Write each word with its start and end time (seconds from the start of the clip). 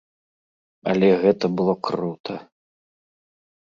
Але 0.93 1.07
гэта 1.25 1.45
было 1.61 1.73
крута! 1.91 2.43